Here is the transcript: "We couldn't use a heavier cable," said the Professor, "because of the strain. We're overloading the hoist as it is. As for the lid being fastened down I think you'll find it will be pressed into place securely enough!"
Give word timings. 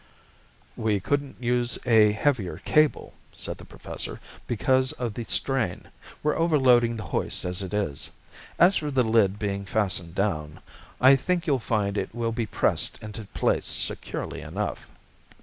"We 0.75 0.99
couldn't 0.99 1.43
use 1.43 1.77
a 1.85 2.11
heavier 2.13 2.57
cable," 2.65 3.13
said 3.31 3.59
the 3.59 3.65
Professor, 3.69 4.19
"because 4.47 4.93
of 4.93 5.13
the 5.13 5.25
strain. 5.25 5.89
We're 6.23 6.35
overloading 6.39 6.97
the 6.97 7.03
hoist 7.03 7.45
as 7.45 7.61
it 7.61 7.71
is. 7.71 8.09
As 8.57 8.77
for 8.77 8.89
the 8.89 9.03
lid 9.03 9.37
being 9.37 9.63
fastened 9.63 10.15
down 10.15 10.59
I 10.99 11.15
think 11.15 11.45
you'll 11.45 11.59
find 11.59 11.99
it 11.99 12.15
will 12.15 12.31
be 12.31 12.47
pressed 12.47 12.97
into 13.03 13.25
place 13.25 13.67
securely 13.67 14.41
enough!" 14.41 14.89